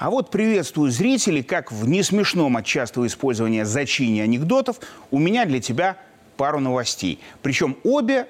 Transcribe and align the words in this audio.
А 0.00 0.08
вот 0.08 0.30
приветствую 0.30 0.90
зрителей, 0.90 1.42
как 1.42 1.70
в 1.70 1.86
несмешном 1.86 2.56
от 2.56 2.64
частого 2.64 3.06
использования 3.06 3.66
зачине 3.66 4.22
анекдотов, 4.22 4.80
у 5.10 5.18
меня 5.18 5.44
для 5.44 5.60
тебя 5.60 5.98
пару 6.38 6.58
новостей. 6.58 7.20
Причем 7.42 7.76
обе, 7.84 8.26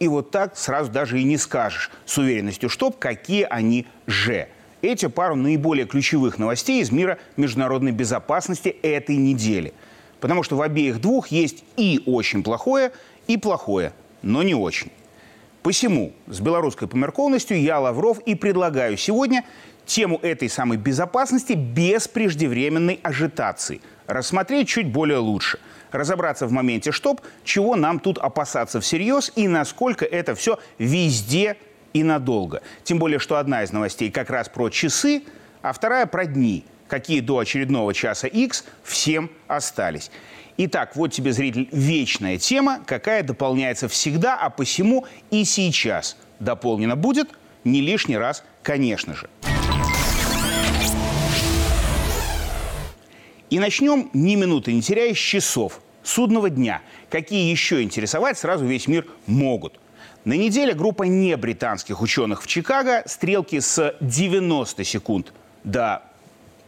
и 0.00 0.06
вот 0.06 0.30
так 0.30 0.58
сразу 0.58 0.92
даже 0.92 1.18
и 1.18 1.24
не 1.24 1.38
скажешь 1.38 1.90
с 2.04 2.18
уверенностью, 2.18 2.68
что 2.68 2.90
какие 2.90 3.44
они 3.44 3.86
же. 4.06 4.48
Эти 4.82 5.06
пару 5.06 5.34
наиболее 5.34 5.86
ключевых 5.86 6.38
новостей 6.38 6.82
из 6.82 6.92
мира 6.92 7.18
международной 7.38 7.92
безопасности 7.92 8.68
этой 8.68 9.16
недели. 9.16 9.72
Потому 10.20 10.42
что 10.42 10.56
в 10.56 10.60
обеих 10.60 11.00
двух 11.00 11.28
есть 11.28 11.64
и 11.78 12.02
очень 12.04 12.42
плохое, 12.42 12.92
и 13.26 13.38
плохое, 13.38 13.94
но 14.20 14.42
не 14.42 14.54
очень. 14.54 14.92
Посему 15.62 16.12
с 16.26 16.40
белорусской 16.40 16.86
померкованностью 16.86 17.60
я, 17.60 17.80
Лавров, 17.80 18.20
и 18.20 18.34
предлагаю 18.34 18.98
сегодня 18.98 19.44
тему 19.88 20.20
этой 20.22 20.48
самой 20.48 20.78
безопасности 20.78 21.54
без 21.54 22.06
преждевременной 22.06 23.00
ажитации. 23.02 23.80
Рассмотреть 24.06 24.68
чуть 24.68 24.92
более 24.92 25.18
лучше. 25.18 25.58
Разобраться 25.90 26.46
в 26.46 26.52
моменте 26.52 26.92
штоп, 26.92 27.22
чего 27.42 27.74
нам 27.74 27.98
тут 27.98 28.18
опасаться 28.18 28.80
всерьез 28.80 29.32
и 29.34 29.48
насколько 29.48 30.04
это 30.04 30.34
все 30.34 30.58
везде 30.78 31.56
и 31.94 32.04
надолго. 32.04 32.62
Тем 32.84 32.98
более, 32.98 33.18
что 33.18 33.36
одна 33.36 33.62
из 33.62 33.72
новостей 33.72 34.10
как 34.10 34.30
раз 34.30 34.48
про 34.48 34.68
часы, 34.68 35.22
а 35.62 35.72
вторая 35.72 36.06
про 36.06 36.26
дни, 36.26 36.64
какие 36.86 37.20
до 37.20 37.38
очередного 37.38 37.94
часа 37.94 38.28
X 38.28 38.64
всем 38.82 39.30
остались. 39.46 40.10
Итак, 40.58 40.96
вот 40.96 41.12
тебе, 41.12 41.32
зритель, 41.32 41.68
вечная 41.72 42.36
тема, 42.36 42.80
какая 42.84 43.22
дополняется 43.22 43.88
всегда, 43.88 44.36
а 44.36 44.50
посему 44.50 45.06
и 45.30 45.44
сейчас 45.44 46.16
дополнена 46.40 46.96
будет 46.96 47.30
не 47.64 47.80
лишний 47.80 48.18
раз, 48.18 48.44
конечно 48.62 49.14
же. 49.14 49.28
И 53.50 53.58
начнем 53.58 54.10
ни 54.12 54.34
минуты 54.34 54.72
не 54.72 54.82
теряя 54.82 55.14
часов 55.14 55.80
судного 56.02 56.50
дня. 56.50 56.82
Какие 57.10 57.50
еще 57.50 57.82
интересовать 57.82 58.38
сразу 58.38 58.64
весь 58.64 58.88
мир 58.88 59.06
могут. 59.26 59.78
На 60.24 60.34
неделе 60.34 60.74
группа 60.74 61.04
небританских 61.04 62.02
ученых 62.02 62.42
в 62.42 62.46
Чикаго 62.46 63.02
стрелки 63.06 63.60
с 63.60 63.94
90 64.00 64.84
секунд 64.84 65.32
до 65.64 66.02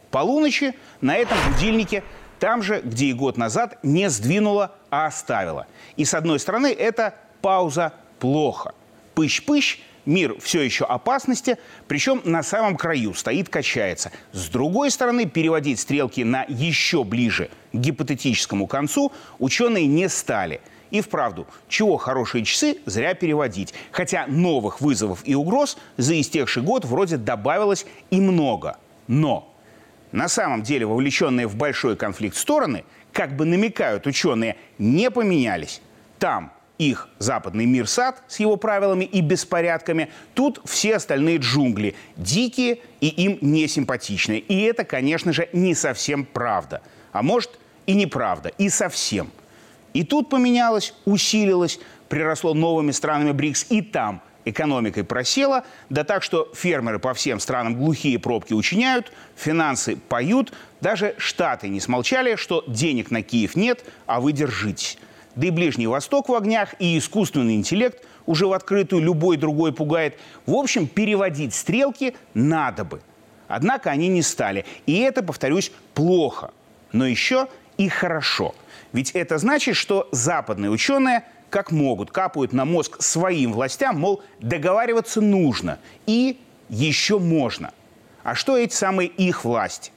полуночи 0.09 0.73
на 1.01 1.15
этом 1.15 1.37
будильнике 1.51 2.03
там 2.39 2.63
же, 2.63 2.81
где 2.83 3.05
и 3.05 3.13
год 3.13 3.37
назад 3.37 3.77
не 3.83 4.09
сдвинула, 4.09 4.75
а 4.89 5.05
оставила. 5.05 5.67
И 5.95 6.05
с 6.05 6.15
одной 6.15 6.39
стороны, 6.39 6.73
это 6.73 7.13
пауза 7.41 7.93
плохо. 8.19 8.73
Пыщ-пыщ, 9.13 9.77
мир 10.05 10.35
все 10.39 10.61
еще 10.61 10.85
опасности, 10.85 11.57
причем 11.87 12.21
на 12.23 12.43
самом 12.43 12.77
краю 12.77 13.13
стоит, 13.13 13.49
качается. 13.49 14.11
С 14.31 14.49
другой 14.49 14.91
стороны, 14.91 15.25
переводить 15.25 15.79
стрелки 15.79 16.21
на 16.21 16.45
еще 16.47 17.03
ближе 17.03 17.49
к 17.71 17.75
гипотетическому 17.75 18.67
концу 18.67 19.11
ученые 19.39 19.87
не 19.87 20.09
стали. 20.09 20.61
И 20.91 20.99
вправду, 20.99 21.47
чего 21.69 21.95
хорошие 21.97 22.43
часы 22.43 22.77
зря 22.85 23.13
переводить. 23.13 23.73
Хотя 23.91 24.27
новых 24.27 24.81
вызовов 24.81 25.21
и 25.23 25.35
угроз 25.35 25.77
за 25.95 26.19
истекший 26.19 26.63
год 26.63 26.83
вроде 26.83 27.15
добавилось 27.17 27.85
и 28.09 28.19
много. 28.19 28.77
Но 29.07 29.53
на 30.11 30.27
самом 30.27 30.63
деле 30.63 30.85
вовлеченные 30.85 31.47
в 31.47 31.55
большой 31.55 31.95
конфликт 31.95 32.35
стороны, 32.35 32.83
как 33.13 33.35
бы 33.35 33.45
намекают 33.45 34.05
ученые, 34.05 34.57
не 34.77 35.09
поменялись. 35.09 35.81
Там 36.19 36.51
их 36.81 37.09
западный 37.19 37.65
мир 37.65 37.87
сад 37.87 38.23
с 38.27 38.39
его 38.39 38.55
правилами 38.55 39.05
и 39.05 39.21
беспорядками, 39.21 40.09
тут 40.33 40.61
все 40.65 40.95
остальные 40.95 41.37
джунгли, 41.37 41.95
дикие 42.17 42.79
и 42.99 43.07
им 43.07 43.37
не 43.41 43.67
симпатичные. 43.67 44.39
И 44.39 44.61
это, 44.61 44.83
конечно 44.83 45.31
же, 45.31 45.47
не 45.53 45.75
совсем 45.75 46.25
правда. 46.25 46.81
А 47.11 47.21
может 47.21 47.59
и 47.85 47.93
неправда, 47.93 48.49
и 48.57 48.69
совсем. 48.69 49.29
И 49.93 50.03
тут 50.03 50.29
поменялось, 50.29 50.95
усилилось, 51.05 51.79
приросло 52.09 52.53
новыми 52.53 52.91
странами 52.91 53.31
БРИКС, 53.31 53.67
и 53.69 53.81
там– 53.81 54.21
экономикой 54.45 55.03
просела, 55.03 55.63
да 55.89 56.03
так, 56.03 56.23
что 56.23 56.51
фермеры 56.55 56.99
по 56.99 57.13
всем 57.13 57.39
странам 57.39 57.75
глухие 57.75 58.19
пробки 58.19 58.53
учиняют, 58.53 59.11
финансы 59.35 59.97
поют, 59.97 60.51
даже 60.79 61.15
Штаты 61.17 61.67
не 61.69 61.79
смолчали, 61.79 62.35
что 62.35 62.63
денег 62.67 63.11
на 63.11 63.21
Киев 63.21 63.55
нет, 63.55 63.83
а 64.05 64.19
вы 64.19 64.31
держитесь. 64.31 64.97
Да 65.35 65.47
и 65.47 65.49
Ближний 65.49 65.87
Восток 65.87 66.29
в 66.29 66.35
огнях, 66.35 66.75
и 66.79 66.97
искусственный 66.97 67.55
интеллект 67.55 68.05
уже 68.25 68.47
в 68.47 68.53
открытую 68.53 69.01
любой 69.01 69.37
другой 69.37 69.73
пугает. 69.73 70.17
В 70.45 70.53
общем, 70.53 70.87
переводить 70.87 71.53
стрелки 71.53 72.15
надо 72.33 72.83
бы. 72.83 73.01
Однако 73.47 73.89
они 73.89 74.07
не 74.07 74.21
стали. 74.21 74.65
И 74.85 74.99
это, 74.99 75.23
повторюсь, 75.23 75.71
плохо. 75.93 76.51
Но 76.91 77.05
еще 77.05 77.47
и 77.77 77.89
хорошо. 77.89 78.53
Ведь 78.93 79.11
это 79.11 79.37
значит, 79.37 79.75
что 79.75 80.07
западные 80.11 80.69
ученые 80.69 81.23
как 81.49 81.71
могут, 81.71 82.11
капают 82.11 82.53
на 82.53 82.65
мозг 82.65 83.01
своим 83.01 83.51
властям, 83.53 83.99
мол, 83.99 84.23
договариваться 84.39 85.19
нужно 85.21 85.79
и 86.05 86.39
еще 86.69 87.19
можно. 87.19 87.73
А 88.23 88.35
что 88.35 88.57
эти 88.57 88.73
самые 88.73 89.09
их 89.09 89.43
власти? 89.43 89.91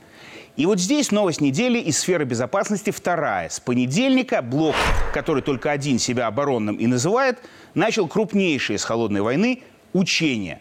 И 0.56 0.66
вот 0.66 0.78
здесь 0.78 1.10
новость 1.10 1.40
недели 1.40 1.80
из 1.80 1.98
сферы 1.98 2.24
безопасности 2.24 2.90
вторая. 2.90 3.48
С 3.48 3.58
понедельника 3.58 4.40
блок, 4.40 4.76
который 5.12 5.42
только 5.42 5.72
один 5.72 5.98
себя 5.98 6.28
оборонным 6.28 6.76
и 6.76 6.86
называет, 6.86 7.40
начал 7.74 8.06
крупнейшие 8.06 8.78
с 8.78 8.84
холодной 8.84 9.20
войны 9.20 9.62
учения. 9.92 10.60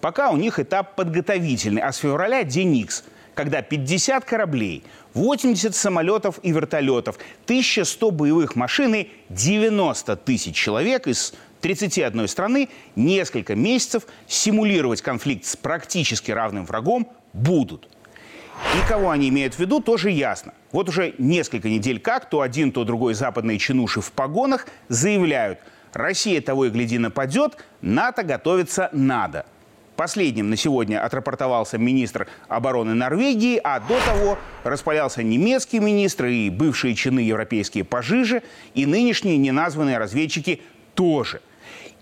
Пока 0.00 0.30
у 0.30 0.36
них 0.36 0.60
этап 0.60 0.94
подготовительный, 0.94 1.82
а 1.82 1.90
с 1.92 1.96
февраля 1.96 2.44
день 2.44 2.76
Икс, 2.76 3.02
когда 3.34 3.62
50 3.62 4.24
кораблей, 4.24 4.84
80 5.14 5.74
самолетов 5.74 6.38
и 6.44 6.52
вертолетов, 6.52 7.18
1100 7.46 8.10
боевых 8.12 8.54
машин 8.54 8.94
и 8.94 9.08
90 9.28 10.16
тысяч 10.18 10.54
человек 10.54 11.08
из 11.08 11.34
31 11.62 12.28
страны 12.28 12.68
несколько 12.94 13.56
месяцев 13.56 14.06
симулировать 14.28 15.02
конфликт 15.02 15.46
с 15.46 15.56
практически 15.56 16.30
равным 16.30 16.64
врагом 16.64 17.08
будут. 17.32 17.88
И 18.74 18.88
кого 18.88 19.10
они 19.10 19.28
имеют 19.28 19.54
в 19.54 19.58
виду, 19.58 19.80
тоже 19.80 20.10
ясно. 20.10 20.54
Вот 20.72 20.88
уже 20.88 21.14
несколько 21.18 21.68
недель 21.68 22.00
как 22.00 22.28
то 22.28 22.40
один, 22.40 22.72
то 22.72 22.84
другой 22.84 23.14
западные 23.14 23.58
чинуши 23.58 24.00
в 24.00 24.12
погонах 24.12 24.66
заявляют, 24.88 25.58
Россия 25.92 26.40
того 26.40 26.66
и 26.66 26.70
гляди 26.70 26.98
нападет, 26.98 27.58
НАТО 27.82 28.22
готовиться 28.22 28.88
надо. 28.92 29.44
Последним 29.96 30.48
на 30.48 30.56
сегодня 30.56 31.04
отрапортовался 31.04 31.76
министр 31.76 32.26
обороны 32.48 32.94
Норвегии, 32.94 33.60
а 33.62 33.78
до 33.78 34.00
того 34.06 34.38
распалялся 34.64 35.22
немецкий 35.22 35.80
министр 35.80 36.26
и 36.26 36.48
бывшие 36.48 36.94
чины 36.94 37.20
европейские 37.20 37.84
пожиже, 37.84 38.42
и 38.74 38.86
нынешние 38.86 39.36
неназванные 39.36 39.98
разведчики 39.98 40.62
тоже. 40.94 41.42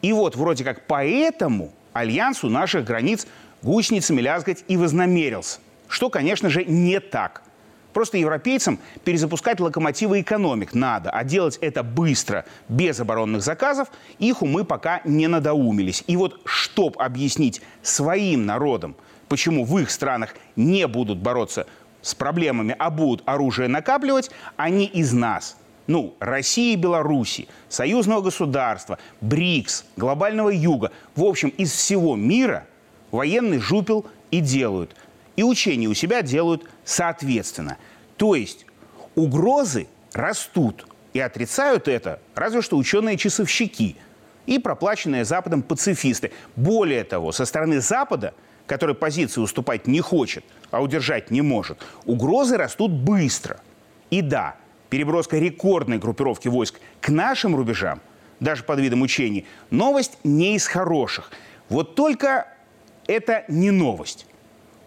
И 0.03 0.13
вот 0.13 0.37
вроде 0.37 0.63
как 0.63 0.87
поэтому 0.87 1.73
альянс 1.93 2.45
у 2.45 2.49
наших 2.49 2.85
границ 2.85 3.27
гусеницами 3.63 4.21
лязгать 4.21 4.65
и 4.69 4.77
вознамерился. 4.77 5.59
Что, 5.91 6.09
конечно 6.09 6.49
же, 6.49 6.65
не 6.65 7.01
так– 7.01 7.43
Просто 7.93 8.19
европейцам 8.19 8.79
перезапускать 9.05 9.61
локомотивы 9.61 10.21
экономик 10.21 10.75
надо, 10.75 11.11
а 11.11 11.25
делать 11.25 11.59
это 11.61 11.83
быстро, 11.83 12.45
без 12.69 13.01
оборонных 13.01 13.43
заказов, 13.43 13.91
их 14.19 14.43
умы 14.43 14.65
пока 14.65 15.01
не 15.05 15.27
надоумились. 15.27 16.05
И 16.07 16.17
вот, 16.17 16.41
чтоб 16.45 17.01
объяснить 17.01 17.63
своим 17.83 18.47
народам, 18.47 18.95
почему 19.29 19.65
в 19.65 19.79
их 19.79 19.91
странах 19.91 20.35
не 20.57 20.87
будут 20.87 21.19
бороться 21.19 21.67
с 22.01 22.15
проблемами, 22.15 22.77
а 22.79 22.91
будут 22.91 23.23
оружие 23.27 23.69
накапливать, 23.69 24.31
они 24.57 24.87
из 24.87 25.13
нас, 25.13 25.57
ну, 25.87 26.15
России 26.21 26.75
и 26.75 26.77
Беларуси, 26.77 27.49
союзного 27.69 28.21
государства, 28.21 28.99
БРИКС, 29.21 29.85
глобального 29.97 30.51
юга, 30.51 30.93
в 31.17 31.25
общем, 31.25 31.49
из 31.49 31.73
всего 31.73 32.15
мира 32.15 32.67
военный 33.11 33.59
жупел 33.59 34.07
и 34.31 34.39
делают– 34.39 34.95
и 35.37 35.43
учения 35.43 35.87
у 35.89 35.95
себя 35.95 36.23
делают 36.23 36.69
соответственно. 36.85 37.79
То 38.17 38.35
есть 38.35 38.67
угрозы 39.15 39.89
растут, 40.13 40.87
и 41.13 41.21
отрицают 41.21 41.89
это 41.89 42.21
разве 42.35 42.63
что 42.63 42.77
ученые-часовщики 42.77 43.97
и 44.47 44.59
проплаченные 44.59 45.25
Западом 45.25 45.63
пацифисты. 45.63 46.33
Более 46.57 47.05
того, 47.05 47.33
со 47.33 47.45
стороны 47.45 47.81
Запада, 47.81 48.35
который 48.67 48.95
позиции 48.95 49.41
уступать 49.41 49.87
не 49.87 50.01
хочет, 50.01 50.45
а 50.71 50.83
удержать 50.83 51.31
не 51.31 51.43
может, 51.43 51.79
угрозы 52.05 52.57
растут 52.57 52.93
быстро. 52.93 53.61
И 54.11 54.23
да, 54.23 54.57
переброска 54.89 55.39
рекордной 55.39 55.99
группировки 55.99 56.49
войск 56.49 56.81
к 57.01 57.09
нашим 57.09 57.57
рубежам, 57.57 58.01
даже 58.41 58.65
под 58.65 58.81
видом 58.81 59.03
учений, 59.03 59.47
новость 59.71 60.19
не 60.25 60.57
из 60.57 60.67
хороших. 60.67 61.31
Вот 61.69 61.95
только 61.95 62.49
это 63.07 63.45
не 63.49 63.71
новость. 63.71 64.27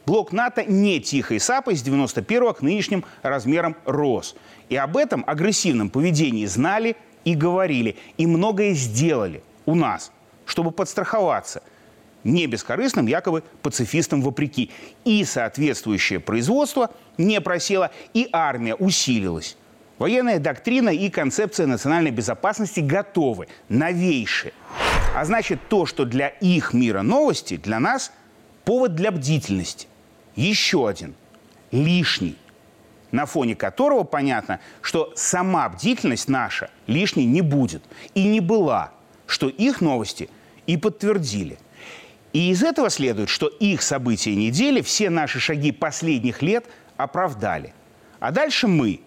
Блок 0.05 0.33
НАТО 0.33 0.65
не 0.65 0.99
тихой 0.99 1.39
сапой 1.39 1.77
с 1.77 1.83
91-го 1.83 2.53
к 2.53 2.61
нынешним 2.61 3.05
размерам 3.21 3.77
рос. 3.85 4.35
И 4.67 4.75
об 4.75 4.97
этом 4.97 5.23
агрессивном 5.25 5.89
поведении 5.89 6.45
знали 6.45 6.97
и 7.23 7.35
говорили, 7.35 7.95
и 8.17 8.27
многое 8.27 8.73
сделали 8.73 9.43
у 9.65 9.75
нас, 9.75 10.11
чтобы 10.45 10.71
подстраховаться. 10.71 11.63
не 12.25 12.47
бескорыстным, 12.47 13.07
якобы 13.07 13.43
пацифистам 13.61 14.21
вопреки. 14.21 14.71
И 15.05 15.23
соответствующее 15.25 16.19
производство 16.19 16.91
не 17.17 17.39
просело, 17.41 17.91
и 18.13 18.29
армия 18.31 18.75
усилилась. 18.75 19.57
Военная 19.99 20.39
доктрина 20.39 20.89
и 20.89 21.09
концепция 21.09 21.67
национальной 21.67 22.11
безопасности 22.11 22.79
готовы, 22.79 23.47
новейшие. 23.69 24.53
А 25.15 25.23
значит, 25.25 25.59
то, 25.69 25.85
что 25.85 26.05
для 26.05 26.27
их 26.27 26.73
мира 26.73 27.03
новости, 27.03 27.57
для 27.57 27.79
нас 27.79 28.11
повод 28.65 28.95
для 28.95 29.11
бдительности. 29.11 29.87
Еще 30.35 30.87
один, 30.87 31.15
лишний, 31.71 32.35
на 33.11 33.25
фоне 33.25 33.55
которого 33.55 34.03
понятно, 34.03 34.59
что 34.81 35.13
сама 35.15 35.69
бдительность 35.69 36.27
наша 36.27 36.69
лишней 36.87 37.25
не 37.25 37.41
будет. 37.41 37.83
И 38.15 38.23
не 38.25 38.39
была, 38.39 38.91
что 39.27 39.49
их 39.49 39.81
новости 39.81 40.29
и 40.65 40.77
подтвердили. 40.77 41.57
И 42.33 42.49
из 42.49 42.63
этого 42.63 42.89
следует, 42.89 43.29
что 43.29 43.47
их 43.47 43.83
события 43.83 44.35
недели, 44.35 44.81
все 44.81 45.09
наши 45.11 45.39
шаги 45.39 45.71
последних 45.71 46.41
лет 46.41 46.65
оправдали. 46.97 47.73
А 48.19 48.31
дальше 48.31 48.67
мы 48.67 49.01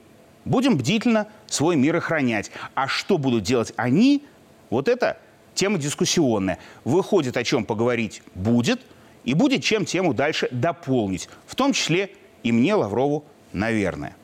будем 0.45 0.77
бдительно 0.77 1.27
свой 1.47 1.75
мир 1.75 1.97
охранять. 1.97 2.53
А 2.75 2.87
что 2.87 3.19
будут 3.19 3.43
делать 3.43 3.73
они, 3.77 4.25
вот 4.71 4.89
это 4.89 5.19
тема 5.55 5.79
дискуссионная. 5.79 6.59
Выходит, 6.85 7.37
о 7.37 7.43
чем 7.43 7.65
поговорить 7.65 8.23
будет, 8.37 8.81
и 9.27 9.35
будет 9.35 9.63
чем 9.63 9.85
тему 9.85 10.15
дальше 10.15 10.49
дополнить. 10.51 11.29
В 11.47 11.55
том 11.55 11.75
числе 11.75 12.11
и 12.43 12.53
мне, 12.53 12.75
Лаврову, 12.75 13.27
наверное. 13.53 14.17